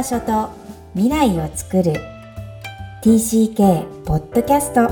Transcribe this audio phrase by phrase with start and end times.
[0.00, 0.48] 場所と
[0.94, 1.92] 未来を作る。
[3.02, 4.88] TCK ポッドキャスト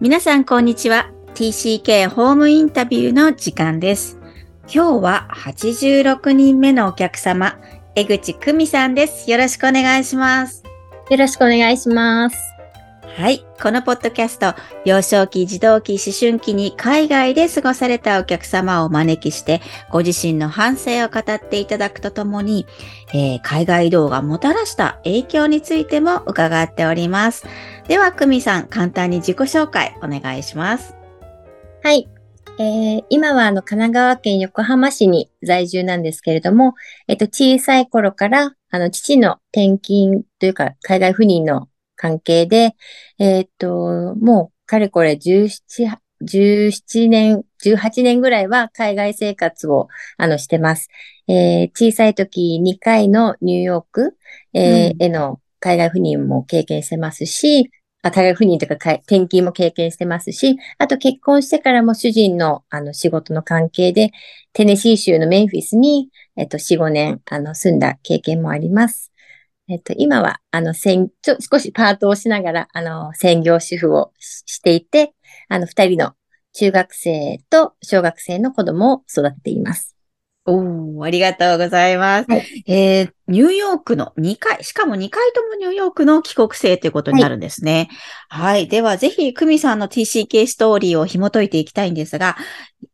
[0.00, 1.10] 皆さんこんにちは。
[1.34, 4.18] TCK ホームインタビューの時間です。
[4.62, 7.58] 今日は86人目のお客様
[7.94, 9.30] 江口久美さんです。
[9.30, 10.62] よろしくお願いします。
[11.10, 12.53] よろしくお願いします
[13.16, 13.44] はい。
[13.62, 14.54] このポッドキャスト、
[14.84, 22.66] 幼少期、児童期、思春期に海外で過ごされたお客様をお招きして、ご自身の反省を語っていただくとともに、
[23.12, 27.46] えー、海外移動がもたらした影響についても伺っております。
[27.86, 30.96] では、久美さん、簡単に自己紹介お願いします。
[31.84, 32.08] はい。
[32.58, 36.74] えー、今はあの神奈川県横浜市に在住なんですけれども、
[37.08, 41.68] えっと、小さい頃からあの父の転勤というか海外赴任の
[42.04, 42.76] 関係で、
[43.18, 49.88] えー、っと、もう、かれこれ17、17年、18年ぐらいは海外生活を、
[50.18, 50.88] あの、してます。
[51.28, 54.16] えー、小さい時2回のニューヨーク、
[54.52, 57.70] えーうん、への海外赴任も経験してますし、
[58.02, 64.10] あ海外赴任とか転勤も経験してますし、あと結婚してからも主人のあの仕事の関係で、
[64.52, 69.13] テネシー州のメンフィスに、えっと、4、5年、あの、住んだ経験もあります。
[69.66, 75.14] えっと、今は、あの、専、ちょ、少しパートをしながら、あの、専業主婦をしていて、
[75.48, 76.12] あの、二人の
[76.52, 79.96] 中学生と小学生の子供を育てています。
[80.46, 82.30] おー、ありがとうございます。
[82.30, 87.88] はい、えー、ニューヨークの2回、しかも2回ともニューヨークの帰国生ということになるんですね。
[88.28, 88.52] はい。
[88.52, 92.36] はい、では、ぜひ、久美さんの TCK ストーリーを紐解いていきたいんですが、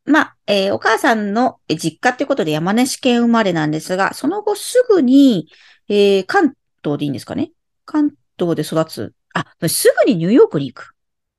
[0.04, 5.48] まあ、えー、お母さんの実家ってことで山梨県生まれなんですが、その後すぐに、
[5.88, 7.52] えー、関東でいいんですかね？
[7.84, 9.12] 関東で育つ。
[9.34, 10.94] あ、すぐにニューヨークに行く。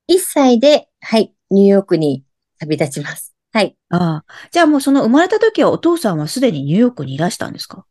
[0.09, 2.23] 1歳で、はい、ニューヨークに
[2.59, 3.33] 旅立ちます。
[3.53, 3.75] はい。
[3.89, 4.25] ああ。
[4.51, 7.85] じゃあもうその生まれた時はお父さんはすでにニューヨークにいらしたんですか？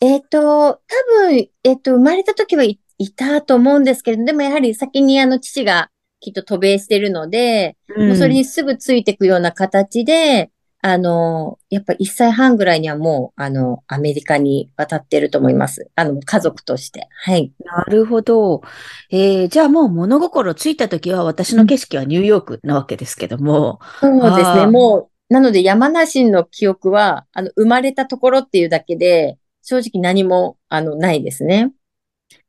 [0.00, 0.80] えっ、ー、と、多
[1.26, 5.90] 分、えっ、ー、と、生まれた時はいいたと思うんですけれど、でもやはり先にあの父が
[6.20, 15.90] きっと渡米してるので、うん、もうそれにすぐついていくような形で、あの、やっぱ1歳半ぐらいにはもう、あの、アメリカに渡ってると思います。
[15.96, 17.08] あの、家族として。
[17.24, 17.52] はい。
[17.64, 18.62] なるほど。
[19.10, 23.80] えー、じゃあもう物心ついた時は私の景色はニューヨークなわけですけども。
[24.00, 24.66] そうですね。
[24.66, 31.72] もう、なので山梨の記憶は、あの、生まれたところっていうだけで、正直何も、あの、ないですね。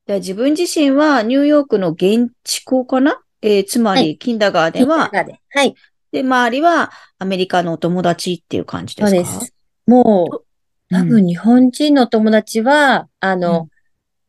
[0.06, 3.22] じゃ自分自身はニューヨークの現地校かな？
[3.41, 5.75] えー、つまり、キンダガーデンは、はい。
[6.12, 9.09] で、周りはアメリカのお友達っていう感じですか？
[9.09, 9.53] そうです。
[9.88, 10.46] もう、
[10.90, 13.70] 多分日本人の友達は、あの、うん、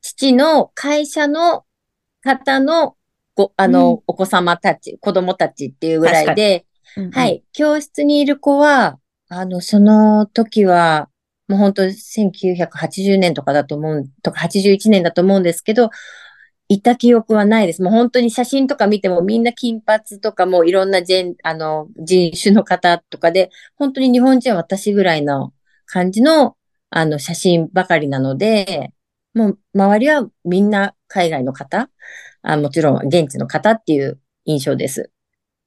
[0.03, 1.65] 父の会社の
[2.23, 2.97] 方の
[3.35, 8.99] ご、あの、うん、お子様たち、子供たちっていうぐらいで、うんうん、はい、教室にいる子は、
[9.29, 11.09] あの、その時は、
[11.49, 15.91] もう本当1980年とかだと思う、とか81年だと思うんですけど、
[16.71, 17.83] いた記憶はないです。
[17.83, 25.53] もう本当に写真とか見てもみんな金髪とかもいろんなジェン、あの、人種の方とかで、本当に日本人は私ぐらいの
[25.87, 26.57] 感じの、
[26.91, 28.93] あの、写真ばかりなので、
[29.35, 31.91] もう周りはみんな海外の方、
[32.43, 35.11] あもちろん現地の方っていう印象です。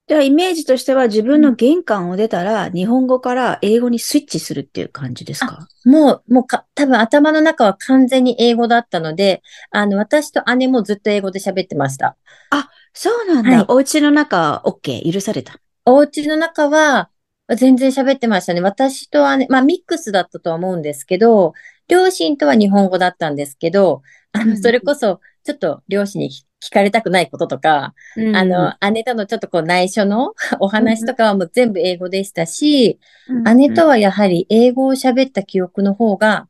[0.05, 5.67] では、イメージとしては自分の玄関を出たら、日本語から英語にスイッチするっていう感じですか？
[5.85, 9.41] もう、もうか、多分頭の中は完全に英語だったので、
[9.71, 12.17] あの、私と姉もずっと英語で喋ってました。
[12.49, 13.49] あ、そうなんだ。
[13.49, 15.57] はい、お家の中は OK、許された？
[15.85, 17.09] お家の中は、
[17.55, 18.59] 全然喋ってましたね。
[18.59, 21.53] 私と姉、まあミックスだったとは思うんですけど、
[21.87, 24.01] 両親とは日本語だったんですけど、
[24.33, 26.31] あの、それこそ、ちょっと両親に
[26.63, 36.47] 聞かれたくないこととか、うん、あの、姉とのちょっとこう内緒の お話とかはもう全部英語でしたし、うん、姉とはやはり英語を喋った記憶の方が、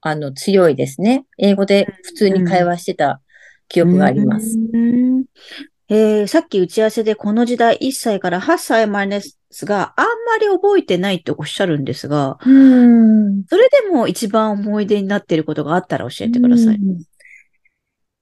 [0.00, 1.26] あの、強いですね。
[1.38, 3.20] 英語で普通に会話してた
[3.68, 4.56] 記憶があります。
[4.56, 5.24] うん
[5.90, 16.78] えー、さっき打ち合わせでこの時代1歳から8歳までですが、あんまり覚えてないっておっしゃるんですが、うんそれでも一番思い出になっていることがあったら教えてください。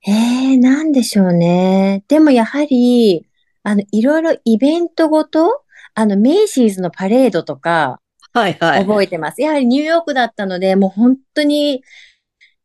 [0.09, 0.13] え
[0.53, 2.05] えなんでしょうね。
[2.09, 3.27] でもやはり、
[3.65, 5.65] あの、いろいろイベントごと、
[5.95, 8.01] あの、メイシーズのパレードとか、
[8.33, 8.85] はいはい。
[8.85, 9.43] 覚えてます。
[9.43, 11.83] やはりニューヨークだったので、もう本当に、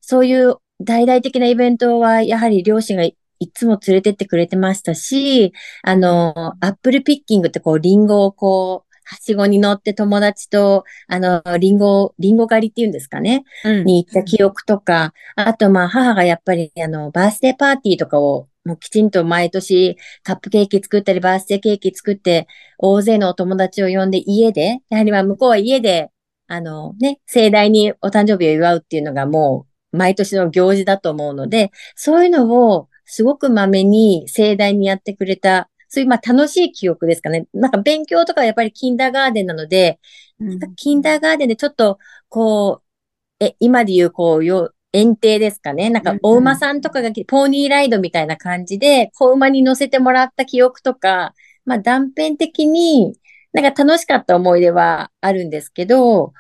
[0.02, 3.16] そういう大々的なイベントは、やはり両親がい
[3.52, 5.52] つも連れてってくれてましたし、
[5.82, 26.12] あの、アップルピッキングってこう、リンゴをこう、はしごに乗って友達と、あの、リンゴ、リンゴ狩りっていうんですかね、うん、に行った記憶とか、あと、まあ、母がやっぱり、あの、バースデーパーティーとかを、もうきちんと毎年カップケーキ作ったり、バースデーケーキ作って、大勢のお友達を呼んで家で、やはりまあ向こうは家で、
[26.48, 37.48] あのね、盛大にお誕生日を祝うっていうのがもう毎年の行事だと思うので、そういうのをすごくまめに盛大にやってくれた、そういうまあ楽しい記憶ですかね。
[37.54, 40.00] なんか勉強とかはやっぱりキンダーガーデンなので、
[40.40, 42.00] なんかキンダーガーデンでちょっと
[42.30, 45.90] こう、え、今で言うこう、よ、園庭ですかね。
[45.90, 51.34] なんか、お馬さんとかが、ポーニーライドみたいな感じで、子馬に乗せてもらった記憶とか、
[51.66, 53.14] まあ断片的に、
[53.52, 56.34] なんか楽しかった思い出はあるんですけど、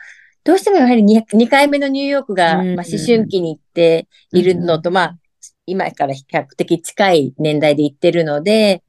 [0.43, 2.75] どうしてもやはり 2, 2回目のニューヨークが、まあ、思
[3.05, 5.17] 春期に行っているのと、まあ、
[5.65, 8.83] 今から比較的近い年代で行ってるので、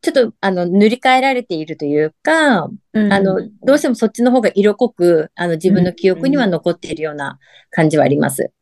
[0.00, 7.38] ちょっと、あの、塗り替えられているというか、うん、あの、どうしてもそっちの方が色濃く、あの、自分の記憶には残っているような
[7.70, 8.52] 感じはあります。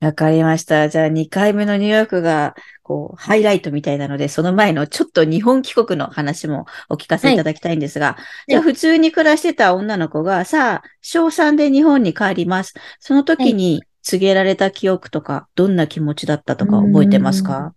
[0.00, 0.88] わかりました。
[0.88, 7.36] じゃあ、2回目のニューヨークが、こう、ハイライトみたいなので、その前のちょっと日本帰国の話もお聞かせい。
[7.36, 12.74] ただきたいんですが、はい、じゃあ、普通に暮らしてた女の子が、さあ、小3で日本に帰ります。
[13.00, 17.74] その時に告げられた記憶とか、どんな気持ちだったとか覚えてますか？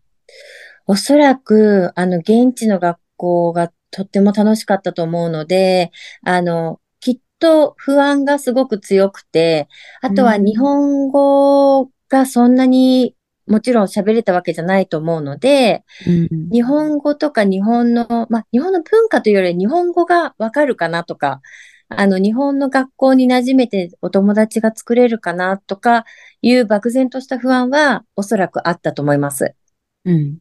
[0.86, 5.92] おそらく、あの、現地の学校がとっても楽しかったと思うので、
[6.24, 9.68] あの、きっと不安がすごく強くて、
[10.02, 13.16] あとは日本語がそんなに
[13.48, 21.42] もちろん喋れたわけじゃないと思うので、うん、日本語とか日本の、まあ、日本の文化というより日本語がわかるかなとか、
[21.90, 26.04] あの、日本の学校に馴染めてお友達が作れるかなとか
[26.42, 29.56] いう漠然とした不安はおそらくあったと思います。
[30.04, 30.40] うん。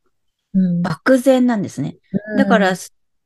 [0.57, 1.97] うん、漠然なんですね。
[2.39, 2.75] だから、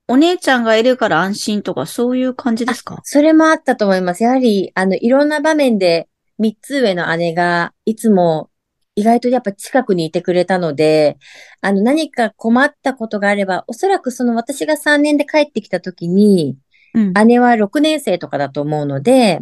[0.08, 3.00] お姉ちゃんがいるから安心とかそういう感じですか？
[3.04, 4.24] それもあったと思います。
[4.24, 8.50] やはり、あの、いろんな場面で三つ上の姉がいつも
[8.96, 11.16] 意外とやっぱ近くにいてくれたので、
[11.60, 16.56] あの、何か困ったことがあれば、おそらくその私が3年で帰ってきた時に、
[16.94, 19.40] うん、姉は6年生とかだと思うので、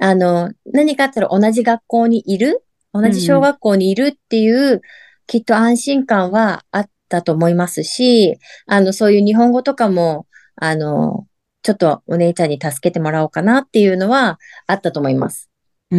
[0.00, 4.80] あの、何かあったら同じ学校にいる同じ小学校にいるっていう、うん、
[5.28, 10.26] きっと安心感はあったと思いますし、あの、そういう日本語とかも、
[10.56, 11.26] あの、
[11.62, 15.50] ちょっとお姉ちゃんに助けてもらおうかなっていうのはあったと思います。
[15.90, 15.98] うー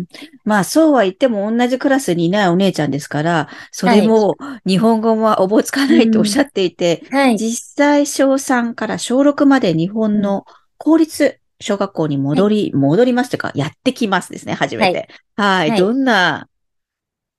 [0.00, 0.06] ん。
[0.44, 4.36] まあ、そうは言っても同じクラスにいないお姉ちゃんですから、それも
[4.66, 10.44] 日本語はおぼつかないとおっしゃっていて、はい、実際小3から小6まで日本の
[10.78, 15.08] 公立小学校に戻り、はい、戻りますというか、やってきますですね、初めて。
[15.36, 15.70] はい。
[15.70, 16.48] はい、どんな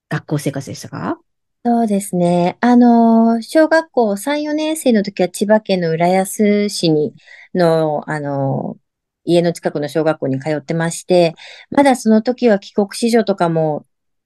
[0.10, 1.18] 学校生活でしたか？
[1.66, 2.58] そうですね。
[2.60, 7.14] あの、小学校3、4年生の時は千葉県の浦安市に、
[7.56, 8.78] の、あの、
[9.24, 11.36] 家の近くの小学校に通ってまして、
[11.72, 13.86] まだその時は帰国子女とかも、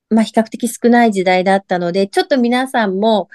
[0.09, 3.29] まあ比較的少ない時代だったので、ちょっと皆さんも、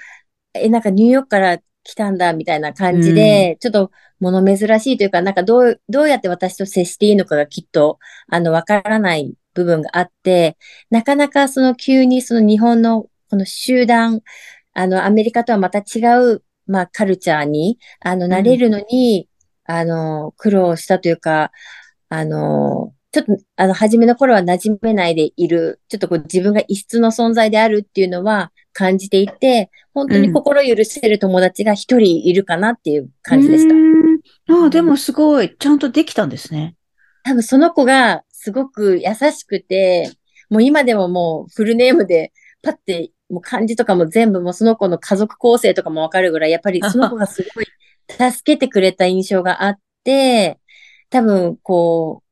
[0.53, 10.57] え、なんかニューヨークから来たんだみたいな感じで、うん、ちょっと物珍しいというか、なんかどう、どうやって私と接していいのかがきっと、あの、わからない部分があって、
[10.89, 14.21] なかなかその急にその日本のこの集団、
[14.73, 19.27] あの、アメリカとはまた違う、まあ、カルチャーに、あの、なれるのに、
[19.63, 21.51] あの、苦労したというか、
[22.09, 33.73] あの、ちょっと、あの、初めの頃は馴染めないでいる、ちょっとこう自分が異質の存在であるっていうのは感じていて、本当に心許せる友達が一人いるかなっていう感じでした。
[34.53, 36.75] ああ、でもすごい、ちゃんとできたんですね。
[37.23, 40.11] 多分その子がすごく優しくて、
[40.51, 47.67] もう今でももうフルネームでパッて、もう漢字とかも全部もうその子の家族構成とかもわかるぐらい、やっぱり その子がすごい
[48.07, 50.59] 助けてくれた印象があって、
[51.09, 52.23] 多分、こ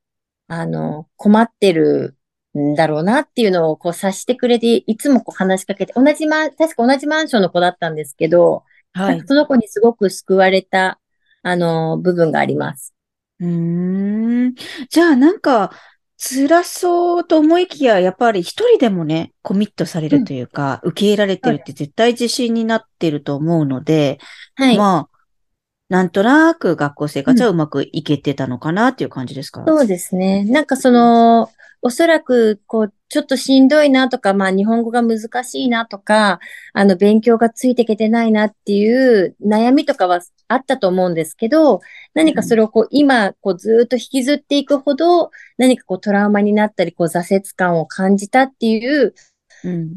[0.50, 2.17] う、あの、困ってる
[2.58, 9.24] んだろうなっていうのをこう察してくれて、いつもこう話しかけて、同じマン、確か同じマンションの子だったんですけど、はい。
[9.25, 11.00] その子にすごく救われた、
[11.43, 12.93] あの、部分があります。
[13.39, 14.53] うん。
[14.89, 15.72] じゃあなんか、
[16.24, 24.20] 辛そうと思いきや、やっぱり一人でもね、コミットされるというか、うん、受け入れられてるって絶対自信になってると思うので、
[24.54, 24.78] はい。
[24.78, 25.18] まあ、
[25.90, 30.44] なんとなく学校生活はうまくいけてたのかなっていう感じですか、うん、そうですね。
[30.46, 31.50] なんかその、
[31.81, 36.39] おそらく、こう、ちょっとしんどいなとか、まあ日本語が難しいなとか、
[36.73, 41.81] あの勉強がついていけてないなっていう悩みとかはあったと思うんですけど、
[42.13, 49.13] 何かそれをこう今、こうずっと引きずっていくほど、何かこうトラウマになったり、こう挫折感を感じたっていう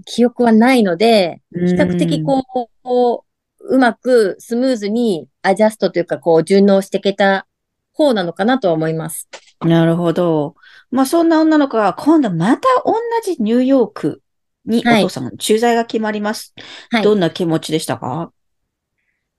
[0.07, 7.47] 記憶はないので、比較的こう、うまくスムーズにアジャストというか、こう、順応していけた
[7.93, 9.29] 方なのかなとは思います。
[9.61, 10.55] なるほど。
[10.91, 12.95] まあ、そんな女の子が今度また同
[13.25, 14.23] じニューヨーク
[14.65, 16.55] にお父さん、駐在が決まります。
[16.91, 17.03] はい。
[17.03, 18.31] どんな気持ちでしたか？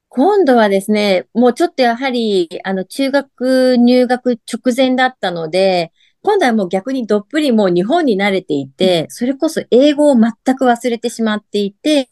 [0.09, 5.91] 今度はですね、もうちょっとやはり、あの、中学入学直前だったので、
[6.21, 12.07] 今度はもう逆にどっぷりもう日本に慣れていて、それこそ英語を全く忘れてしまっていて、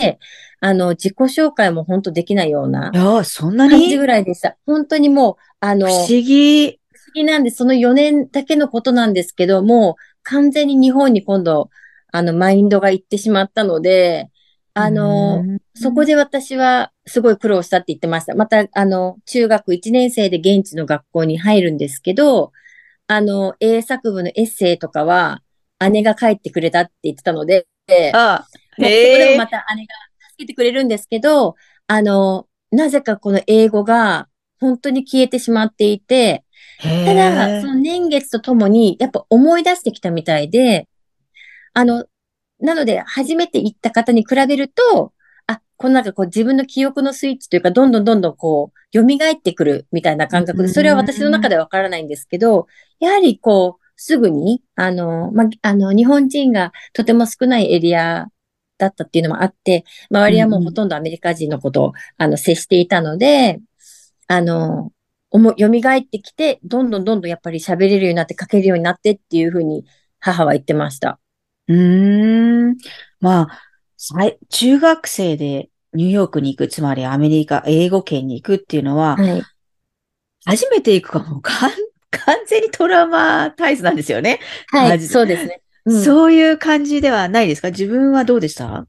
[0.60, 4.58] あの、自己紹介も本当できないようないや、そんな感じにぐらいでした。
[4.66, 6.80] 本当にもう、あの、不思議。
[7.14, 11.70] 不思議なんで、その4年だけのことなんですけど、もう完全に日本に今度、
[12.12, 14.30] あの、マインドが行ってしまったので、
[14.74, 18.36] あの、うんそこで私はすごい苦労したって言ってました。
[18.36, 22.52] また、あの、中学1年生で現地の学校に入るんですけど、
[23.08, 25.42] あの、英作文のエッセイとかは、
[25.90, 27.68] 姉が書いてくれたって言ってたので、
[28.14, 29.48] あ、まあそこでへえもま。
[29.48, 29.94] た姉が
[30.30, 31.56] 助けてくれるんですけど、
[31.88, 34.28] あの、なぜかこの英語が
[34.60, 36.43] 本当に消えてしまっていて、
[36.84, 40.88] たへだ、えその年月とともに、やっぱ思い出してきたみたいで、
[41.74, 42.06] あの、
[42.60, 45.14] なので、初めて行った方に比べると、
[45.48, 52.68] あ、このなんかこう自分の記憶のスイッチというか、どんどんどんどんこう、蘇ってくるみたいな感覚で、それは私の中ではわからないんですけど、
[53.00, 58.28] やはりこう、すぐに、あの、ま、あの、日本人がとても少ないエリア
[58.78, 63.60] だったっていうのもあって、周りはもうほとんどアメリカ人のことを、あの、接していたので、
[64.28, 64.92] あの、
[65.34, 69.84] 思い、蘇ってきて、どんどんどんどんやっぱり喋れるようになって書けるようになってっていうふうに
[70.20, 71.20] 母は言ってました。
[71.68, 72.78] うーん。
[73.20, 73.62] まあ、
[74.50, 79.44] 中学生でニューヨークに行く、つまりアメリカ、英語圏に行くっていうのは、はい。
[80.46, 81.72] 初めて行くかも、 完
[82.48, 84.40] 全にトラウマタイズなんですよね。
[84.68, 85.62] はい、そうですね。
[85.86, 87.70] うんそういう感じではないですか？
[87.70, 88.88] 自分はどうでした？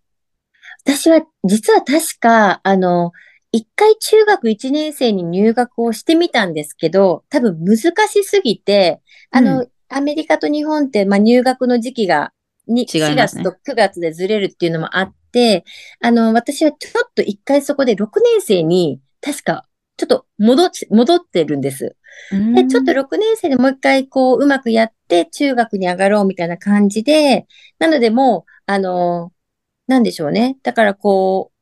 [0.84, 3.10] 私は、実は確か、あの、
[3.54, 7.76] 一回中学1年生に入学をしてみたんですけど、多分難
[8.08, 12.32] しすぎて、あの、うアメリカと日本って、まあ、入学の時期が
[12.66, 15.64] に4違いますね月と9月でずれるっていうのもあって、
[16.00, 19.68] あの、私はちょっと一回そこで6年生に、確か、
[19.98, 21.94] ちょっと戻っ、戻ってるんです。
[22.56, 27.46] で、ちょっと6年生でもう一回こう、うまくやって、中学に上がろうみたいな感じで、
[27.78, 29.30] なのでもう、あの、
[29.86, 30.58] なんでしょうね。
[30.64, 31.53] だからこう、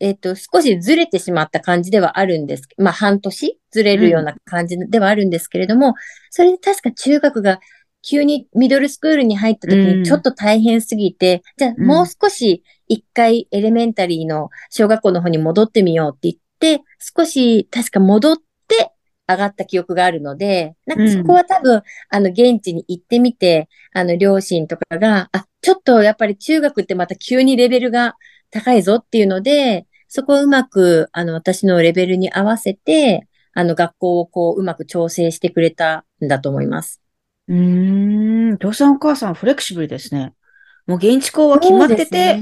[0.00, 2.64] えっと、少しずれてしまった感じではあるんです。
[2.78, 3.60] まあ、半年？
[3.70, 5.94] ずれるような感じではあるんですけれども、
[6.30, 7.60] それで確か中学が
[8.02, 10.00] 急にミドルスクールに入った時うん。
[10.00, 11.86] にちょっと大変すぎて、じゃあうん。
[11.86, 18.36] もう少し一回エレメンタリーの小学校の方に戻ってみようって言って、少し確か戻っ
[18.68, 18.92] て
[19.28, 28.16] 上がった記憶があるので、なんかそこは多分、あの、現地に行ってみて、あの、両親とかが、あ、ちょっとやっぱり中学ってまた急にレベルが
[28.50, 37.00] 高いぞっていうので、そこをうまく、あの、私のレベルに合わせて、あの、学校をこう、うまく調整してくれたんだと思います。
[37.46, 38.54] うーん。
[38.54, 40.34] お父さんお母さんフレキシブルですね。
[40.88, 42.40] もう現地校は決まってて、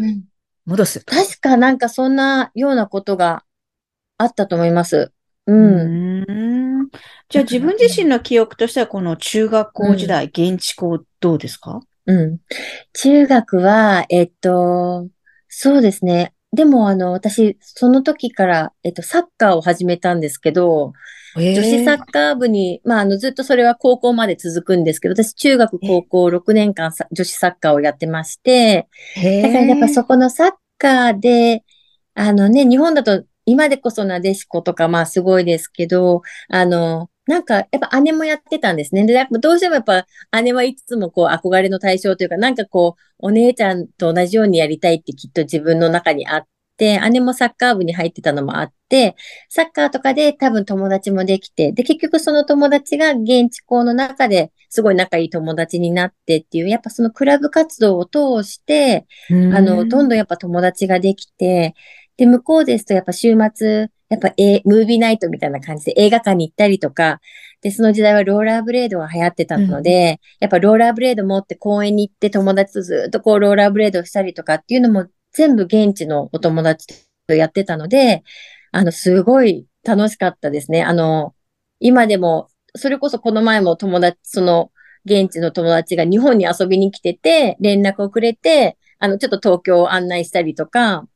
[0.65, 1.05] 戻す。
[1.05, 3.45] 確かなんかそんなようなことが
[4.17, 5.13] あったと思います。
[5.47, 5.53] う。
[5.53, 6.89] うんーん。
[7.29, 11.81] じゃあ自分自身の記憶としてはこの中学校時代、現地校どうですか？
[12.07, 12.39] うん。
[12.95, 15.07] 中学は、えっと、
[15.49, 16.33] そうですね。
[16.53, 20.93] でも、あの、私、その時から、えっと、サッカーを始めたんですけど、
[21.37, 31.65] 女子サッカー部に、まあ、あの、ずっとそれは高校まで続くんですけど、私、中学、高校6年間さ女子サッカーをやってまして、へだからやっぱーそこのサッカーで、
[32.15, 39.05] あのね、日本だと今でこそなでしことかまあすごいですけど、あの、なんかやっぱ姉もやってたんですね。
[39.05, 40.07] で、やっぱどうしてもやっぱ
[40.43, 46.43] 姉はいつもこう憧れの対象というか、なんかこう、お姉ちゃんと同じようにやりたいってきっと自分の中にあっ
[46.79, 49.15] て、姉もサッカー部に入ってたのもあって、
[49.51, 61.75] サッカーとかで多分友達もできて、で、結局その友達が現地校の中ですごい仲いい友達になってっていう、やっぱそのクラブ活動を通して、あの、どんどんやっぱ友達ができて、
[62.17, 67.21] で、向こうですとやっぱ週末、やっぱえムービーナイトみたいな感じで映画館に行ったりとか、
[67.61, 76.87] で、その時代はローラーブレードが流行ってたので、やっぱローラーブレード持って公園に行って友達とずっとこうローラーブレードをしたりとかっていうのも全部現地のお友達
[77.27, 78.23] とやってたので、
[78.73, 80.83] あの、すごい楽しかったですね。
[80.83, 81.35] あの、
[81.81, 84.71] 今でも、それこそこの前も友達、その、
[85.05, 91.07] 現地の友達が日本に遊びに来てて、連絡をくれて、あの、ちょっと東京を案内したりとか、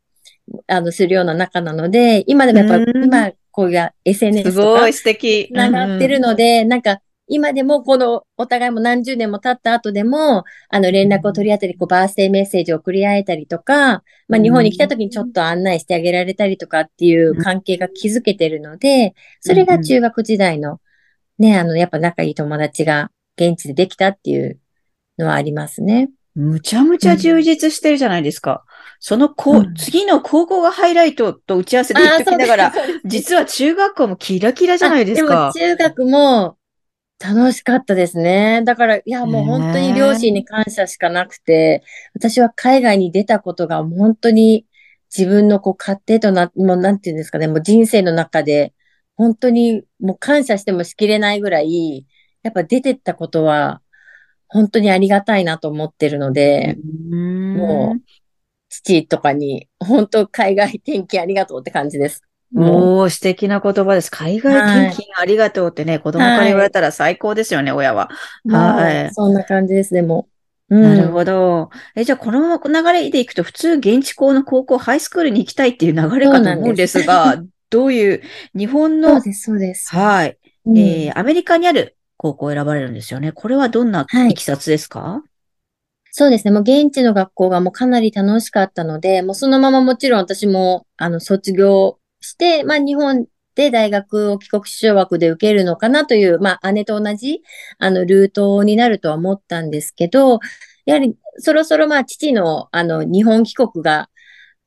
[0.67, 5.49] あの、するような仲なので、今でもやっぱ、うん今、こういうす SNS とかごい、素敵。
[5.53, 20.81] つながってるので、なんか、今でもこの、お互いも何十年も経った後でも、あの、連絡を取り合ったり、こう、バースデーメッセージを送り合えたりとか、まあ、日本に来た時にちょっと案内してあげられたりとかっていう関係が築けてるので、それが中学時代の、
[21.39, 24.59] ね、あの、やっぱ仲いい友達が現地でできたっていう
[25.19, 26.11] のはありますね。
[26.35, 28.65] むちゃむちゃ充実してるじゃないですか。
[29.05, 32.73] そのこう、うん次の高校がハイライトと打ち合わせで言っときながら、
[33.05, 35.53] 実は中学校もキラキラじゃないですかあ。
[35.53, 36.57] でも中学も、
[37.19, 38.63] 楽しかったですね。
[38.65, 41.83] だから、いや、もう本当に両親に感謝しかなくて、
[42.15, 44.67] 私は海外に出たことが本当に
[45.17, 48.73] 自分のこう、家庭とな、もうなんていうんですかね、もう人生の中で、
[49.17, 52.07] 本当にもう感謝してもしきれないぐらい、
[52.45, 53.83] やっぱ出てったことは、
[54.47, 56.77] 本当にありがたいなと思ってるので、
[57.11, 58.22] もう、
[58.73, 62.23] 父とかに、本当海外転勤ありがとうって感じです。
[62.51, 64.11] もう素敵な言葉です。
[64.11, 68.11] 海外転勤ありがとうってね、はい、子供から言われたら最高ですよね、親は。
[68.49, 69.15] はい。
[69.15, 70.29] そんな感じですね、も
[70.71, 70.79] う。
[70.79, 71.71] なるほど。
[71.95, 78.23] え、じゃあこのまま流れでいくと、普通現地校の高校、ハイスクールに行きたいっていう流れかと思うんですが、どういう、
[78.55, 79.95] 日本の、そうです、そうです。
[79.95, 80.39] はい。
[80.65, 83.33] うん、えー、アメリカにある高校を選ばれるんですよね。
[83.33, 85.32] これはどんないきさつですか、はい
[86.15, 86.51] そうですね。
[86.51, 97.41] もう現地の学校がもうかなり楽しかったので、もうそのままもちろん私も、あの、卒業して、まあ日本で大学を帰国子女枠で受けるのかなという、まあ姉と同じ、
[97.79, 100.41] あの、ルートになるとは思ったんですけど、
[100.85, 104.11] やはりそろそろまあ父の、あの、日本帰国が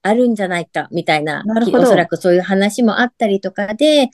[0.02, 4.10] あるんじゃないか、みたいな、なおそらくそういう話もあったりとかで、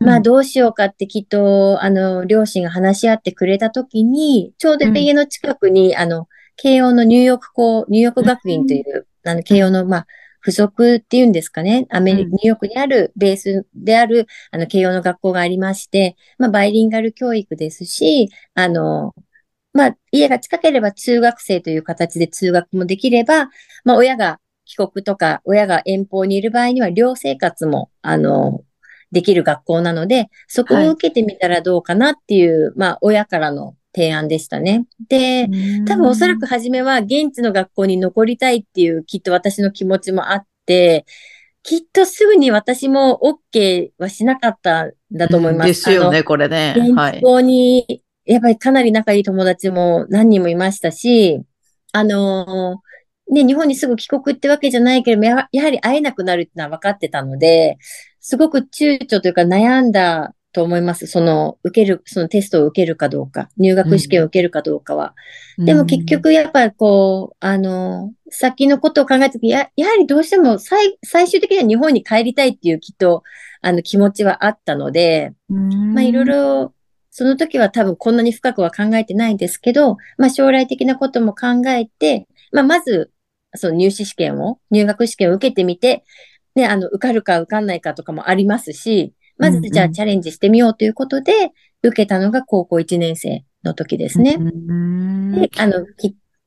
[0.00, 10.06] うん、まあどうしようかってきっと、あの、両親が話し合ってくれたときに、ちょうど家の近くに、うん、あの、慶応のニューヨーク校、ニューヨーク学院という、うん、あの、慶応の、まあ、
[10.42, 11.86] 付属っていうんですかね。
[11.90, 19.14] アメリカ、ニューヨークにあるベースである、あの、慶応の学校がありまして、まあ、バイリンガル教育ですし、あの、
[19.72, 23.48] まあ、家が近ければ通学生という形で通学もできれば、
[23.84, 28.62] まあ、親が帰国とか、親が遠方にいる場合には、寮生活も、あの、
[29.12, 34.84] できる学校なので、そこを受けてみたらどうかなっていう、はい、まあ、親からの提案でしたね。
[35.08, 35.48] で、
[35.86, 41.06] 多分おそらく初めは現地の学校に残りたいっていうきっと私の気持ちもあって、
[41.62, 43.18] きっとすぐに私も
[43.54, 45.68] OK はしなかったんだと思います。
[45.68, 46.74] ですよね、これね。
[46.76, 51.40] 現地校に、やっぱりかなり仲いい友達も何人もいましたし、
[51.92, 57.78] あのー、ね、日本にすぐ帰国ってわけじゃないけれども、ややはり会えなくなるってのは分かってたので、
[58.20, 61.06] すごく躊躇というか悩んだと思います。
[61.06, 65.14] その、受ける、そのテストを受けるかどうか、入学試験を受けるかどうかは。
[65.58, 73.22] うん、でも結局やっぱりこう、あの、先のことを考えたとき、や、やはりどうしても最、最終的には日本に帰りたいっていうきっと、
[73.60, 76.72] あの気持ちはあったので、うん、まあいろいろ、
[77.10, 83.10] その時は多分こんなに深くは考えてないんですけど、まあ将来的なことも考えて、まあまず、
[83.56, 86.02] その入試試験を、入学試験を受けてみて、
[86.54, 91.32] ね、あの、受かるか受かんないかとかもありますし、まずじゃあチャレンジしてみようということで、
[91.82, 94.36] 受けたのが高校1年生の時ですね。
[94.38, 95.86] で、あの、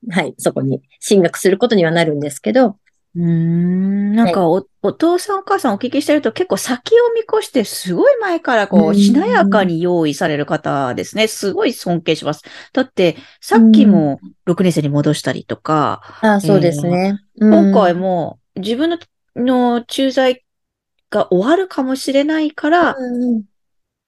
[0.10, 2.78] はい、そこに進学することにはなるんですけど、
[3.16, 11.28] うん、なんかお、はい、お父さんお母さんお聞きしてると結構先を見越してすごい前からこうしなやかに用意される方ですね。
[11.28, 12.44] すごい尊敬します。
[12.72, 16.02] だってさっきも6年生に戻したりとか。
[16.22, 19.00] あそうですね、えー、今回も自分の
[19.36, 20.44] の駐在
[21.10, 23.44] が終わるかもしれないから、うん、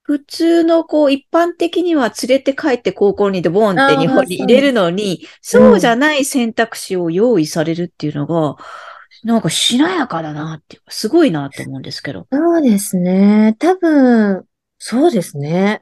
[0.03, 8.55] 普通のこう一般的には連れて帰って高校にでボンって日本に入れるのに、そうじゃない選択肢を用意されるっていうのが、
[9.23, 12.27] なんかしなやかだなっていう、すごいなって思うんですけど。
[12.31, 13.55] そうですね。
[13.59, 14.45] 多分、
[14.79, 15.79] そうですね。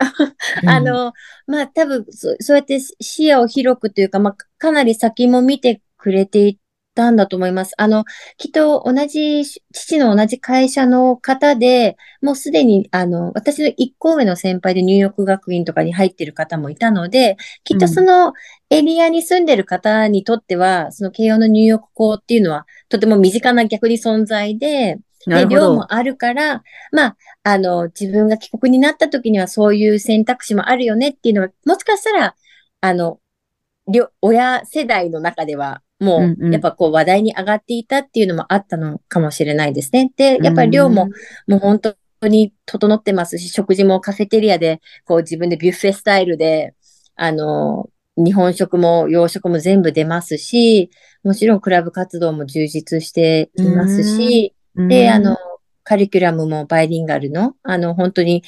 [0.67, 1.13] あの、
[1.47, 6.59] まあ多分そ、そうやって視野を広くというか、まあかなり先も見てくれてい
[6.99, 7.73] たんだと思います。
[7.77, 8.03] あの、
[8.37, 18.33] きっと同じ、父の同じ会社の方で、もうすでに、あの、私の一個上の先輩でニューヨーク学院とかに入ってる方もいたので、きっとその
[18.69, 32.35] エリアに住んでる方にとっては、うん、その慶応のニューヨーク校っていうのは、とても身近な逆に存在で、で、量もあるから、まあ、あの、自分が帰国になった時にはそういう選択肢もあるよねっていうのは、もしかしたら、
[32.81, 33.19] あの、
[34.21, 40.11] 親世代の中ではもう、やっぱこう話題に上がっていたっていうのもあったのかもしれないですね。
[40.15, 41.09] で、やっぱり量も、
[41.47, 41.95] もう本当
[42.27, 46.73] に整ってますし、食事もカフェテリアで、こう自分でビュッフェスタイルで、
[47.15, 50.89] あの、日本食も洋食も全部出ますし、
[51.23, 55.37] もちろんクラブ活動も充実していますし、で、あの、
[55.83, 58.43] カリキュラムもバイリンガルの、あの、本当に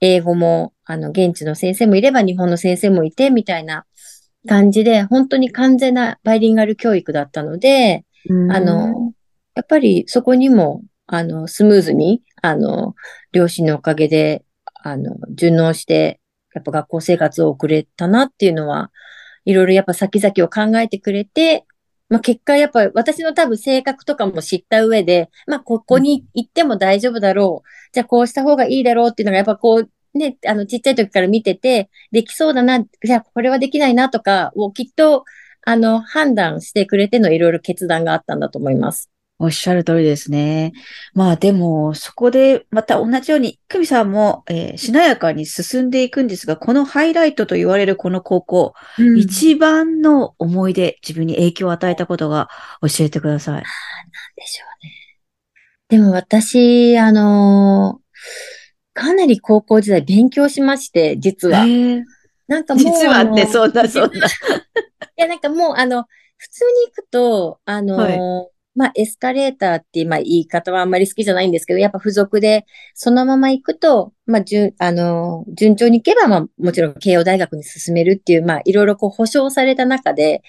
[0.00, 3.86] 英語も、あの、現地の先生もいれば日本の先生もいて、みたいな、
[4.48, 8.04] 感じで、本当に完全なバイリンガル教育だったので、
[8.50, 9.12] あの、
[9.54, 12.94] やっぱりそこにも、あの、スムーズに、あの、
[13.32, 16.20] 両親のおかげで、あの、順応して、
[16.54, 18.90] やっぱ学校生活を送れたなっていうのは、
[19.44, 21.66] いろいろやっぱ先々を考えてくれて、
[22.08, 27.68] まあ、結果やっぱ私の多分性格とかも知った上で、まあ、ここに行っても大丈夫だろう。
[27.92, 35.24] じゃあこうした方がいいだろうっていうのがやっぱこう、ね、あの、ちっちゃい時から見てて、できそうだな、じゃあこれはできないなとかをきっと、
[35.64, 39.10] あの、判断してくれてのいろいろ決断があったんだと思います。
[39.38, 40.72] おっしゃる通りですね。
[41.14, 52.48] まあでも、そこでまた同じように、久美さんも、えーしなやかに進んでいくんですが、このハイライトと言われるこの高校、うん一番の思い出、自分に影響を与えたことが
[52.82, 53.62] 教えてください。
[54.36, 54.92] でしょうね。
[55.88, 58.02] でも私、あのー
[58.94, 61.64] かなり高校時代勉強しまして、実は。
[62.48, 64.26] なんかもう、実はって、そんな、そんな。
[64.26, 64.30] い
[65.16, 66.04] や、なんかもう、あの、
[66.36, 80.42] 普通に行くと、あのーまあ、エスカレーターっていう、まあ、言い方はあんまり好きじゃないんですけど、やっぱ付属で、そのまま行くと、まあ、順、あのー順調に行けば、まあ、もちろん慶応大学に進めるっていう、まあ、いろいろこう保証された中で、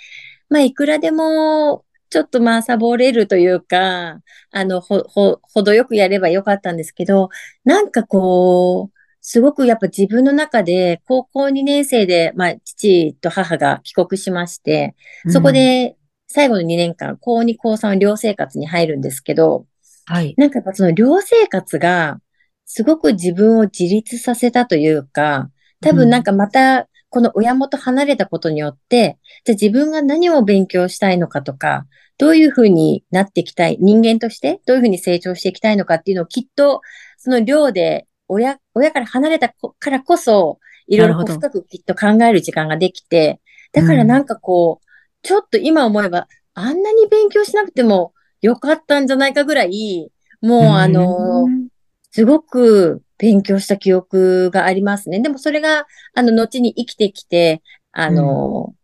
[0.49, 4.21] まあ、いくらでも、ちょっとまあ、サボれるというか、
[4.52, 7.30] あの、ほ、ほ、程よくやればよかったんですけど、
[7.65, 14.95] なんかこう、すごくやっぱ自分の中で、高校2年生で、まあ、父と母が帰国しまして、
[15.28, 15.95] そこで
[16.28, 19.65] 最後の2年間、高2、高3は寮生活に入るんですけど、
[20.10, 20.36] うん、はい。
[20.38, 22.19] なんかやっぱその寮生活が、
[22.65, 25.49] すごく自分を自立させたというか、
[25.82, 31.86] 多分なんかまた、この親元離れたことによって、じゃあ自分が何を勉強したいのかとか、
[32.17, 36.82] どういうふうになっていきたい、人間としてどういうふうに成長していきたいのかっていうのをきっと、
[37.19, 43.39] その寮で親、親から離れたこからこそ、いろいろ深くきっと考える時間ができて、
[43.73, 44.88] だからなんかこう、
[45.21, 51.67] ちょっと今思えば、あんなに勉強しなくてもよかったんじゃないかぐらい、もうあの、うん。
[52.10, 55.21] すごく勉強した記憶がありますね。
[55.21, 58.75] でもそれが、あの、後に生きてきて、あの、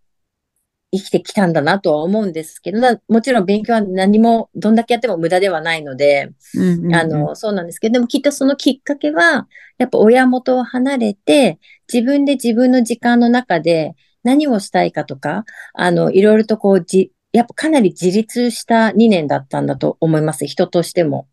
[0.93, 11.60] 生きてきたんだなとは思うんですけど、なもちろん勉強は何も、どんだけやっても無駄ではないので、うんうんうんあの、そうなんですけど、でもきっとそのきっかけは、やっぱ親元を離れて、
[11.91, 20.45] 自分で自分の時間の中で何をしたいかとか、あの、いろいろとこう、じ、やっぱかなり自立した2年だったんだと思います。
[20.47, 21.28] 人としても。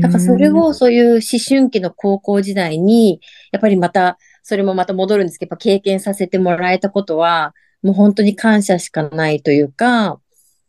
[0.00, 3.20] だからそれをそういう思春期の高校時代に、
[3.52, 10.20] やっぱりまた、それもまた戻るんですけど、やっぱ経験させてもらえたことは、もう本当に感謝しかないというか、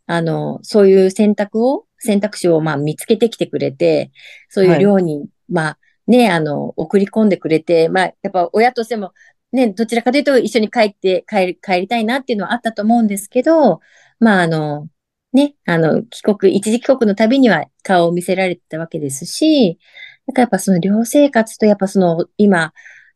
[0.05, 4.11] あの、そういう選択を、選択肢をまあ見つけてきてくれて、
[4.49, 9.13] そういう寮に、まあね、あの、送り込んでくれて、まあやっぱ親としても、
[9.51, 13.79] ね、どちらかというと一緒に帰って、帰り、帰りたいなっていうのはあったと思うんですけど、
[14.19, 14.87] まああの、
[15.33, 19.79] ね、あの、帰国、一時帰国のたびには顔を見せられてたわけですし、
[20.27, 22.73] なんかやっぱその寮生活とやっぱその今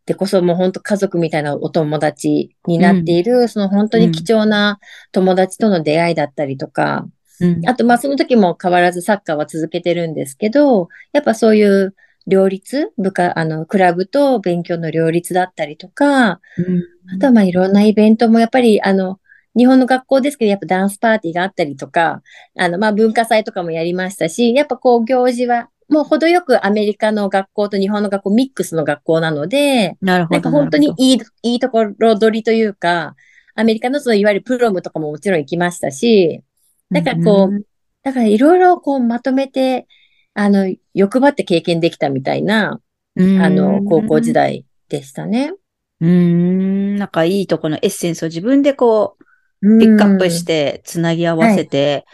[0.08, 4.80] でこそもう本当家族みたいなお友達になっている、その本当に貴重な
[5.12, 7.06] 友達との出会いだったりとか、
[7.42, 7.68] うん。
[7.68, 11.94] あとまあその時も変わらずサッカーは続けてるんですけど、やっぱそういう
[12.26, 16.84] 両立、部下、あの、クラブと勉強の両立だったりとか、うん。
[17.14, 19.20] あとはまあいろんなイベントもやっぱりあの、
[19.58, 22.22] 日本の学校ですけど、やっぱダンスパーティーがあったりとか、
[22.58, 30.36] あの、まあ文化祭とかもやりましたし、やっぱこう行事は、もう程よくアメリカの学校と日本の学校ミックスの学校なので、なるほど。
[30.36, 33.16] なんか本当にいい、いいところ取りというか、
[33.56, 36.44] アメリカのそのいわゆるプロムとかももちろん行きましたし、
[36.92, 37.66] だからこう、
[38.04, 39.88] だからいろいろこうまとめて、
[40.34, 42.80] あの、欲張って経験できたみたいな、
[43.16, 44.52] うん、あの、高校時代。
[44.52, 45.54] 代でしたね。
[46.00, 49.17] うーん、なんかいいとこのエッセンスを自分でこう、
[49.62, 52.06] ピックアップして、つなぎ合わせて、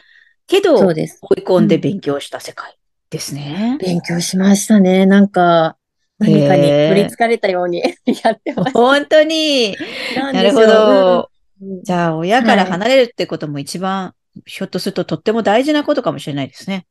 [0.48, 0.92] けど、追。
[0.92, 1.08] い
[1.46, 2.78] 込んで勉強した世界
[3.10, 3.78] ですね。
[3.80, 5.06] 勉強しましたね。
[5.06, 5.78] なんか、
[6.20, 7.80] 何かに取り憑かれたように
[8.24, 9.76] やってまし本当に。
[10.16, 10.32] た。
[10.32, 11.30] なるほど。
[11.62, 11.84] うん。
[11.84, 14.14] じゃあ、親から離れるってことも一番、
[14.46, 16.86] ひょっとするととっても大事なことかもしれないですね。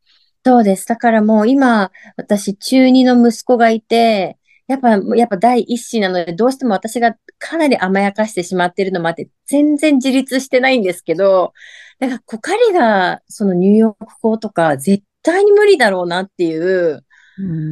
[0.44, 0.86] そうです。
[0.86, 4.38] だからもう今、私中二の息子がいて、
[4.72, 11.52] やっぱ、やっぱ第一子なので、どうしても私がかなり甘やかしてしまっているのもあって、全然自立してないんですけど、
[11.98, 17.04] だからこう彼がそのニューヨーク校とか絶対に無理だろうなっていう、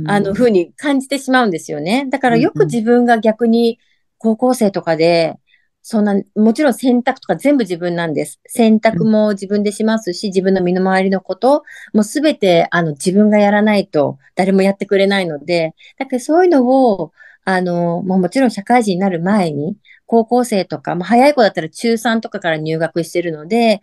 [0.07, 2.07] あの、ふうに感じてしまうんですよね。
[2.11, 3.79] だからよく自分が逆に
[4.19, 5.37] 高校生とかで、
[5.83, 8.41] そんな、もちろん選択とか全部自分なんです。
[8.47, 11.63] 選択も自分でしますし、自分の身の回りのこと、
[11.93, 17.13] もうすべて、あの、自分がやらないと誰もやってくれないので、だからそういうのを、
[17.45, 19.77] あの、もうもちろん社会人になる前に、
[20.11, 23.81] 高校生とか、まあ、早い子だったら中3とかから入学してるので、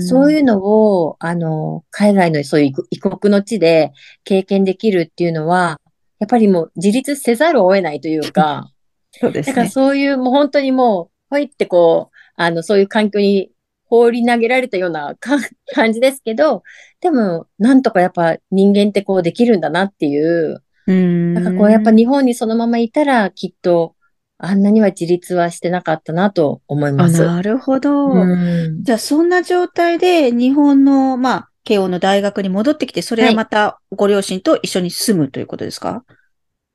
[0.00, 3.92] そういうのを、あの、海外のそういう異国の地で
[4.24, 5.80] 経験できるっていうのは、
[6.18, 8.70] やっぱりもう自立せざるを得ないというか、
[9.10, 9.70] そうですだからね。
[9.70, 13.50] そういうもう本当にもう、ほいってこう、あの、そういう環境に
[13.84, 15.38] 放り投げられたようなか
[15.74, 16.62] 感じですけど、
[17.00, 21.34] でも、なんとかやっぱ人間ってこうできるんだなっていう、うん。
[21.34, 23.94] なんかこう、やっぱ日本にそのままいたら、きっと、
[24.38, 27.24] あんなには自立はしてなかったなと思いあ、ます。
[27.24, 28.06] なるほど。
[28.06, 36.04] うんじゃあ、そんな状態で日本の、まあ、慶応の大学に戻ってきて、それはまたご両親と一緒に住むということですか、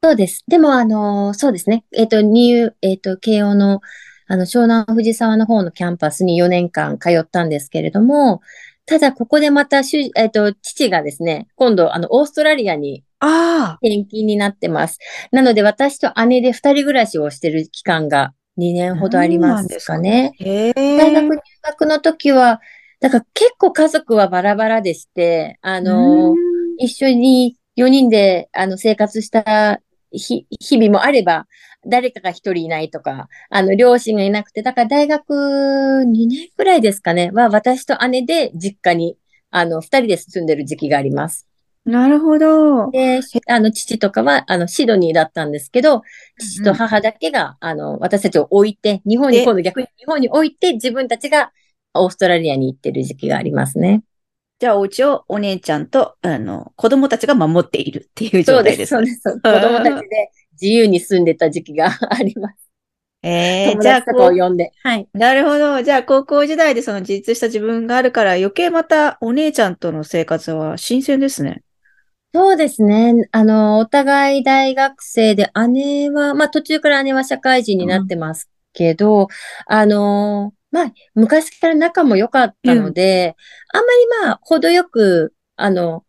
[0.04, 0.44] そうです。
[0.48, 1.84] でも、あの、そうですね。
[1.92, 3.82] えっ、と、ニュー、えっ、と、慶応の、
[4.28, 8.42] あの、湘南藤沢の方のキャンパスに4年間通ったんですけれども、
[8.86, 15.00] ただ、ここでまた、主えっ、と、父がですね、今度、あの、オーストラリアにあ転勤になってます。
[15.32, 20.34] なので、私と姉で二人暮らしをしてる期間が2年ほどありますかね。
[20.40, 20.74] あ、へえ。
[20.74, 22.62] 大学入学の時は、
[23.00, 29.80] だから結構家族はバラバラでして、あの、うん一緒に4人であの生活した
[30.12, 31.48] 日日々もあれば、
[31.86, 39.18] 誰かが一人いないとか、あの、両親がいなくて、だから大学2年くらいですかね、は私と姉で実家に、
[39.52, 41.48] あの、二人で住んでる時期があります。
[41.86, 42.90] なるほど。
[42.90, 46.02] で、あの、父とかは、あの、シドニーだったんですけど、
[46.40, 51.52] 父と母だけが、あの、私たちを置いて、日本に、で今度逆に日本に置いて、自分たちが
[51.94, 54.02] オーストラリアに行ってる時期がありますね。
[54.60, 59.20] じゃあ、お家をお姉ちゃんと、あの、子供たちが守っているっていうそうです、状態ですね。
[59.22, 59.42] そうです。
[59.42, 62.56] 子供たちで 自由に住んでた時期が あります。
[63.24, 64.72] ええ友じゃあこ呼んで。
[64.84, 65.08] はい。
[65.14, 65.82] う、なるほど。
[65.82, 71.64] じゃあ、高校時代でその自立した自分があるから、余計またお姉ちゃんとの生活は新鮮ですね。
[72.34, 73.14] そうですね。
[73.32, 79.30] あの、お互い大学生で、姉は、まあ途中から姉は社会人になってますけど、
[79.68, 83.36] あの、まあ昔から仲も良かったので、
[83.74, 83.88] あんま
[84.22, 86.05] りまあ程よく、あの、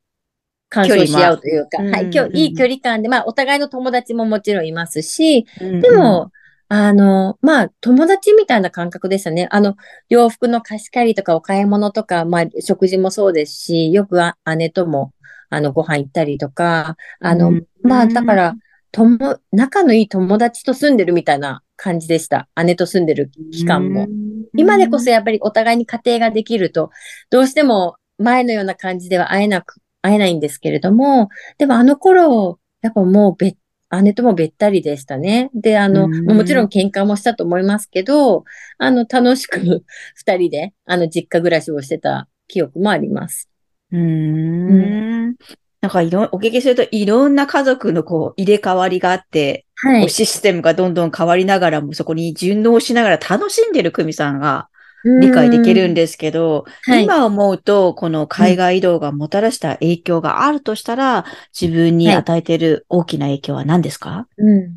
[0.85, 1.41] 干渉し合う。
[1.41, 6.31] というか、はい、今日いい距離感で、まあお互いの友達ももちろんいますし、ででも、
[6.69, 9.47] あの、まあ、友達みたいな感覚でしたね。
[9.51, 9.77] あの、
[10.09, 15.13] 洋服の貸し借りとかお買い物とか、まあ、食事もそうですし、よくあ姉とも、
[15.49, 17.67] あの、ご飯行ったりとか、あの、うん。
[17.83, 18.55] まあ、だから、
[18.91, 22.49] とも、仲のいい友達と住んでるみたいな感じでした。
[22.65, 24.09] 姉と住んでる期間も。
[24.57, 26.91] 今でこそやっぱりお互いに家庭ができると、
[27.31, 33.57] どうしても前のような感じでは会えなく、会えないんですけれども、でもあの頃、やっぱもう別、
[34.03, 35.51] 姉ともべったりでしたね。
[35.55, 38.45] で、あの、うんもちろん喧嘩もしたと思いますけど、
[38.79, 43.49] あの、楽しく 二人で、あの、実家暮らしをしてた記憶もあります。
[43.93, 45.37] うーん。
[45.81, 50.11] なんかいろ、お聞きするといろんな家族のこう入れ替わりがあって、はい。
[50.11, 54.69] システムがどんどん変わりながらもそこに順応しながら楽しんでる久美さんが
[55.21, 56.03] 理解できるんで。
[56.03, 57.05] ですけど、はい。
[57.05, 61.25] 今思うとこの海外移動がもたらした影響があるとしたら、
[61.59, 64.77] 自分に与えている大きな影響は何ですか、うん。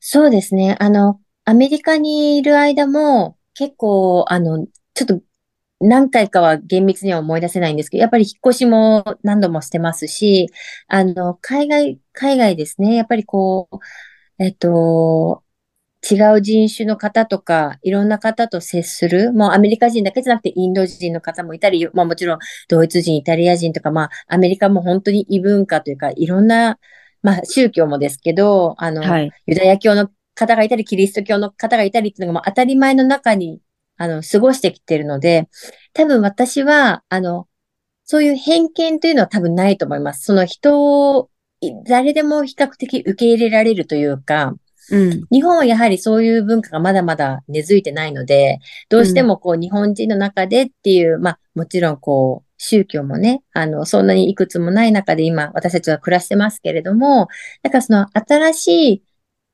[0.00, 0.76] そうですね。
[0.80, 5.20] あの、アメリカにいる間も結構、あの、ちょっと
[5.80, 10.48] 何回かは厳密には思い出せないんですけど、やっぱり引っ越しも何度もしてますし、
[10.88, 12.94] あの、海外、海外ですね。
[12.94, 13.78] やっぱりこう、
[14.42, 15.43] えっと、
[16.10, 22.38] 違う人種の方とか、いろんな方と接する、もうアメリカ人だけじゃなくてインド人の方もいたり、まあもちろん
[22.68, 26.78] ドイツ人、イタリア人とか、まあアメリカも本当に異文化というか、いろんな、
[27.22, 29.30] まあ宗教もですけど、あの、はい。
[29.46, 33.60] ユダヤ教の方がいたり、キリスト教の方がいたりっていうのがもう当たり前の中に、
[33.96, 35.48] あの、過ごしてきてるので、
[35.92, 37.48] 多分私は、あの、
[38.04, 40.24] そういう偏見というのは多分ないと思います。
[40.24, 44.54] その人を、い誰でも比較的受け入れられるというか、
[44.90, 45.26] うん。
[45.30, 57.28] 日本はやはりそういう文化がまだまだ根付いてないので、どうしてもこう日本人の中でっていう、まあもちろんこう宗教もね、あの、そんなにいくつもない中で今私たちは暮らしてますけれども、
[57.62, 59.02] だからその新しい、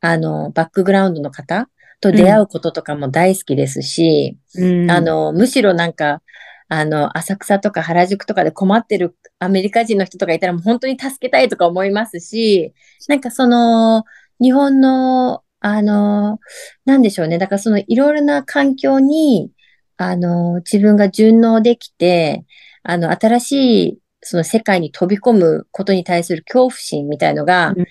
[0.01, 1.69] あの、バックグラウンドの方
[2.01, 6.23] と出会うこととかも大好きですし、うんあ、の、むしろなんか、
[6.69, 12.73] あの、浅草とか原宿とかで困ってるアメリカ人の人とかいたらもう本当に助けたいとか思いますし、
[13.09, 14.05] なんかその、
[14.41, 16.39] 日本の、あの、
[16.85, 17.39] なんでしょうね。
[17.39, 19.51] だからそのいろいろな環境に、
[19.97, 22.45] あの、自分が順応できて、
[22.83, 27.87] あの、新しい、その世界に飛び込むことに対する恐怖心みたいのがうん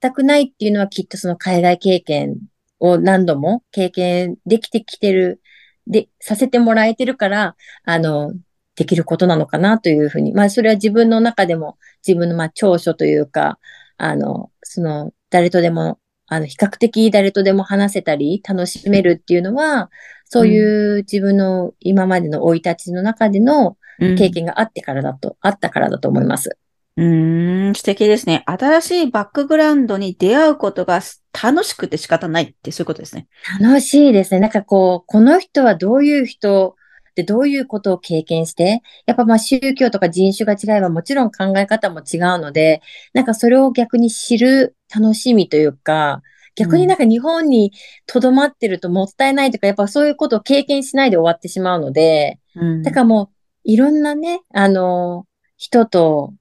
[0.00, 2.38] 全くないっていうのはきっとその海外経験
[2.80, 5.40] を何度も経験できてきてる、
[5.86, 8.32] で、させてもらえてるから、あの、
[8.74, 10.32] できることなのかなというふうに。
[10.32, 13.58] まあ、それは自分の中でも自分のまあ長所というか、
[13.96, 19.90] あの、その、誰とでも、あの、比較的誰とでも話せたり、楽しめるっていうのは、
[20.24, 26.58] そういう自分の今までの生い立ちの中での経験があってからだと、あったからだと思います。
[26.96, 28.42] うーん、素敵ですね。
[28.46, 31.00] 新しいバックグラウンドに出会うことが
[31.32, 33.28] 楽しくて仕方ないってそういうことですね。
[33.60, 34.40] 楽しいですね。
[34.40, 36.74] なんかこう、この人はどういう人
[37.10, 42.82] ってどういうことを経験して、やっぱまあ宗教とか人種が違えばもちろん考え方も違うので、
[43.14, 46.22] なんかそれを逆に知る楽しみというか、
[46.56, 47.72] 逆になんか日本に
[48.06, 56.32] 留まってるともったいないとか、やっぱそういうことを経験しないで終わってしまうので、うん、だからもういろんなね、あの、人と、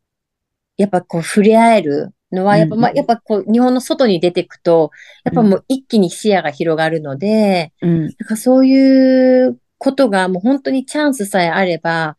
[0.78, 4.92] やっぱこう触れ合えるのは、やっぱ、まあ、やっぱこう、日本の外に出ていくと、
[5.24, 12.18] やっぱもう一気に視野が広がるので、うん、なんかそういうことがもう本当にチャンスさえあれば、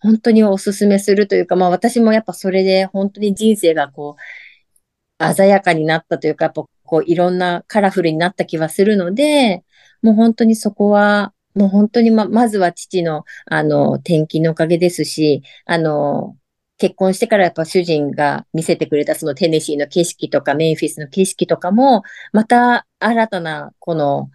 [0.00, 4.22] 本当にお勧めするというか、まあ私もやっぱそれで本当に人生がこう、
[5.18, 9.64] 鮮やかになったというか、やっぱこういろんなカラフルになった気はするので、
[10.02, 16.36] もう本当にそこは、もう本当にま、まずは父の、あの、転勤のおかげですし、あの、
[16.78, 24.30] 結婚してからやっぱ主人が見せてくれたそのテネシーの景色とかメンフィスの景色とかも、また新たなこの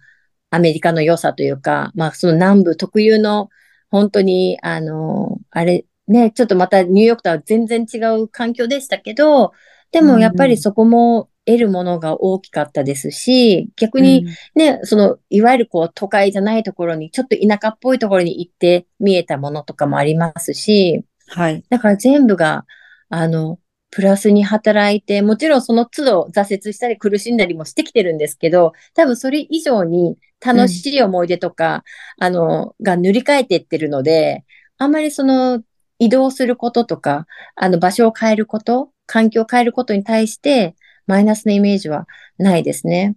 [0.50, 3.50] アメリカの良さというか、まあその南部特有の
[3.90, 9.52] 本当にあの、あれね、ちょっとまたニューヨークとは全然違う環境でしたけど、
[9.92, 21.64] でもやっぱりそこも得るものが大きかったですし、逆にね、うん、その、いわゆるこう都会じゃないところに、ちょっと田舎っぽいところに行って見えたものとかもありますし、はい。
[21.70, 22.66] だから全部が、
[23.08, 23.58] あの、
[23.90, 31.82] プラスに働いて、もちろんその都度挫折したり苦しんだりもしてきてるんですけど、多分それ以上に楽しい思い出とか、
[32.20, 34.44] うん、あの、が塗り替えていってるので、
[34.76, 35.62] あんまりその
[35.98, 43.16] 移動することとか、あの場所を変えること、環境を変えることに対して、マイナスなイメージはないですね。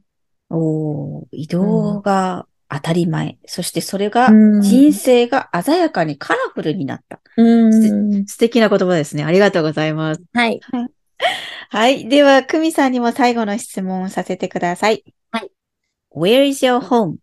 [0.49, 3.37] お移動が当たり前。
[3.45, 7.19] そしてそれが人生が鮮やかにカラフルになった。
[7.37, 9.23] うん素敵な言葉ですね。
[9.23, 10.21] ありがとうございます。
[10.33, 10.59] はい。
[11.69, 12.09] はい。
[12.09, 15.03] では、久美さんにも最後の質問をさせてください。
[15.31, 15.51] はい。
[16.15, 17.17] Where is your home?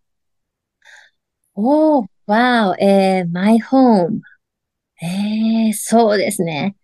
[1.55, 4.19] おー、wow, えー、my home.
[5.01, 6.75] えー、そうですね。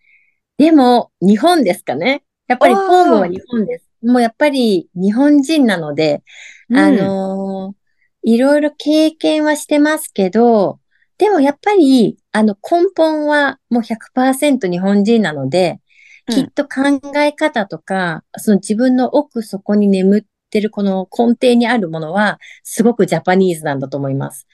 [0.58, 2.24] でも、日本ですかね。
[2.48, 3.90] やっぱりホームは日本です。
[4.04, 6.24] もうやっぱり日本人なので、
[6.72, 7.86] あのー
[8.28, 10.80] いろいろ経験はしてますけど、
[11.20, 15.80] でもやっぱり、あの根本はもう100%日本人なので、
[16.28, 24.48] きっと考え方とか、その自分の奥底に眠ってるこの根底にあるものは、すごくジャパニーズなんだと思います。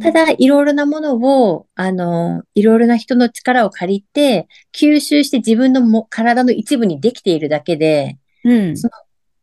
[0.00, 8.92] ただ、いろいろなものを、あの、いろいろな人の力を借りて、吸収して自分のも体の一部にできているだけで、うん、その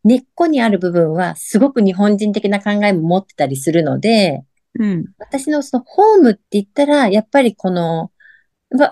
[0.04, 4.44] 根っこにある部分はすごく日本人的な考えも持ってたりするので、
[4.80, 8.12] うん、私のそのホームって言ったら、やっぱりこの、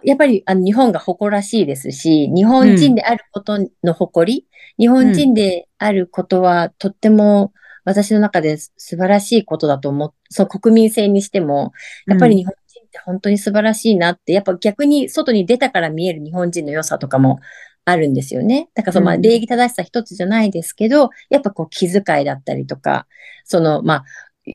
[0.04, 7.54] やっぱりあの日本が誇らしいですし、日本人であることの誇り、うん、日本人であることはとっても
[7.86, 10.13] 私の中で素晴らしいことだと思う。
[10.36, 11.71] その国民性にしても、
[12.08, 17.39] やっぱり日本人って本当に素晴らしいなって、やっぱ逆に外に出たから見える日本人の良さとかも
[17.86, 18.69] あるんですよね。
[18.74, 23.08] だからその、まあ、礼儀正しさ一つじゃないですけど、やっぱこう気遣いだったりとか、
[23.45, 24.06] その、まあ、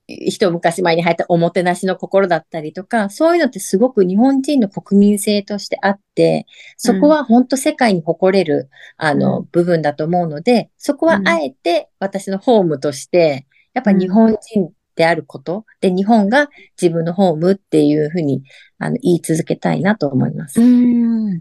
[0.06, 8.68] 一昔前に入ったおもてなしの心だったりとか、そういうのってすごく日本人の国民性としてあって、そこは本当世界に誇れる、
[9.00, 18.42] うん、あの、部分だと思うので、そこはあえて私のホームとして、やっぱ日本人であること、で、日本が自分のホームっていうふうに、
[18.78, 20.60] あの、言い続けたいなと思います。
[20.60, 21.40] うん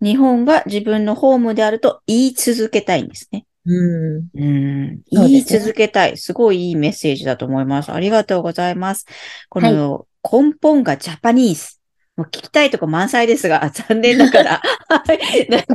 [0.00, 3.44] 日本が自分のホームであると言い続けたいんですね。
[3.66, 4.28] うん。
[4.34, 5.00] うん。
[5.10, 6.16] 言い続けたい。
[6.16, 7.90] すごいいいメッセージだと思います。
[7.90, 9.06] ありがとうございます。
[9.48, 11.81] この根本がジャパニーズ。
[12.16, 14.62] もう聞きたいとこ満載ですが、 残念ながら、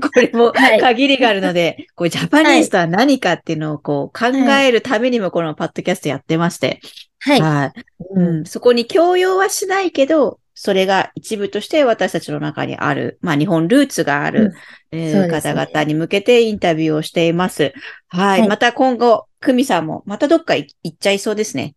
[0.01, 4.27] これも限りがあるので、はい、こうジャパニーズとは何かっていうのをこう考
[4.61, 6.79] えるためにもこのパッドキャストやってまして、
[7.19, 7.41] はい。
[7.41, 7.85] はい。
[8.11, 14.53] うん、そこに強要はしないけど、それが一部として私たちの中にある、まあ日本ルーツがある、
[14.91, 17.73] うんえーね、方々に向けてインタビューをしています。
[18.07, 18.39] はい。
[18.41, 21.75] はい、また今後、久美さんもまたどっか行っちゃいそうですね。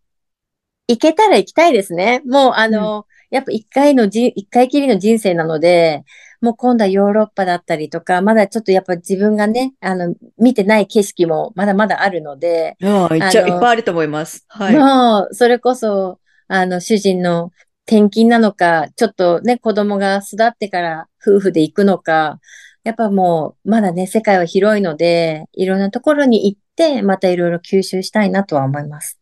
[0.87, 2.21] 行けたら行きたいですね。
[2.25, 6.03] もうあの、うん、やっぱ一回のじ、一回きりの人生なので、
[6.41, 12.75] もう今度はヨーロッパだったりとか、まだちょっとやっぱ自分がね、あの、見てない景色もまだまだあるので。
[12.83, 14.45] ああ、いっぱいあると思います。
[14.49, 14.75] はい。
[14.75, 17.51] もう、それこそ、あの、主人の
[17.87, 22.39] 転勤なのか、ちょっとね、子供が育ってから夫婦で行くのか、
[22.83, 29.19] やっぱもう、まだね、世界は広いので、いろんなところに行って、またいろいろ吸収したいなとは思います。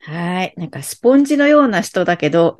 [0.00, 0.54] はい。
[0.56, 2.58] なんかスポンジのような人だけど、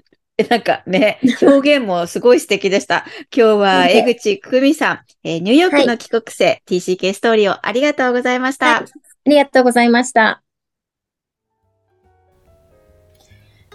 [0.48, 3.04] なんかね、表現もすごい素敵でした。
[3.34, 8.66] 今日は江口久美さん、えー、ニューヨークの帰国生、はい、TCK ストーリーをありがとうございました。
[8.66, 8.84] はい、あ
[9.26, 10.42] りがとうございました。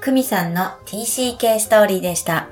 [0.01, 2.47] 久美さんの TCK ストーリーでした。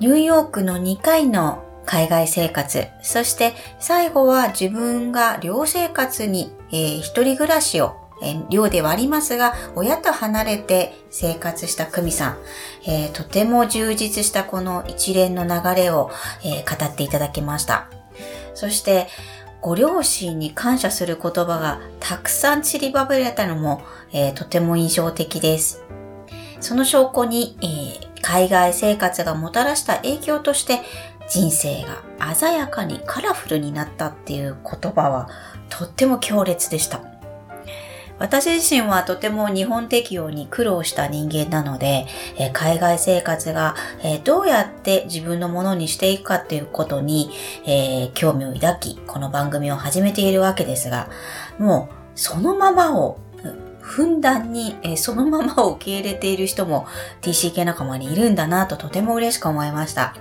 [0.00, 12.38] ニューヨークの2回の海外生活、そして最後は自分が寮生活に、えー、一人暮らしをえ寮ではありますが、親と離れて生活した久美さん、
[12.86, 16.10] えー、とても充実したこの一連の流れを、
[16.44, 17.88] えー、語っていただきました。
[18.54, 19.08] そして、
[19.60, 25.82] ご両親に感謝する言葉がたくさん散りばめられたのも、えー、とても印象的です。
[26.60, 30.80] その証拠に、え、海外生活がもたらした影響として
[31.28, 35.28] 人生が鮮やかにカラフルになったっていう言葉は
[35.68, 37.15] とっても強烈でした。
[38.18, 42.06] 私自身はとても日本適用に苦労した人間なので、
[42.38, 47.30] え海外生活が、えどうやって自分のものにしていくかっていうことに、
[47.66, 51.10] え、興味を抱き、この番組を始めているわけですが、
[51.58, 53.18] もうそのままを
[53.80, 56.86] ふんだんに、えそのままを受け入れている人も
[57.20, 60.14] TCK 仲間にいるんだなととても嬉しく思いました。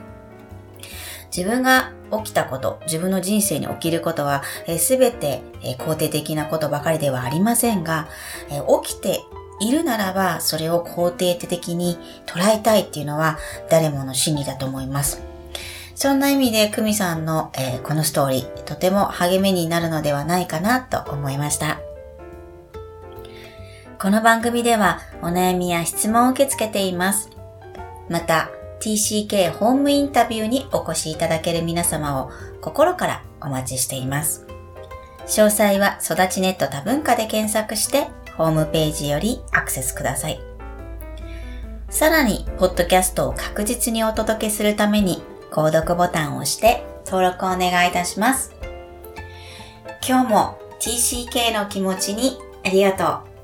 [1.35, 4.43] 自分が起きたこと、自分の人生に起きることは、
[4.77, 5.41] す、べ、て、
[5.79, 8.07] 肯定的なことばかりではありませんが、
[8.83, 9.21] 起きて
[9.59, 13.37] いるならば、それを肯定的に捉えたいっていうのは、
[13.69, 15.21] 誰もの心理だと思います。
[15.95, 21.79] そんな意味で、久美さんの、え、このストーリー、とても励みになるのではないかなと思いました。
[23.97, 27.29] この番組では、お悩みや質問を受け付けています。
[28.09, 28.49] また、
[28.85, 32.29] TCK ホームインタビューにお越しいただける皆様を
[32.61, 34.45] 心からお待ちしています。
[35.25, 38.07] 詳細は育ちネット多文化で検索して
[38.37, 40.39] ホームページよりアクセスください。
[41.89, 48.53] さらに、ポッドキャストを確実にお届けするために、購読ボタンを押して登録をお願いいたします。
[50.07, 53.34] 今日も TCK の気持ちにありがとう。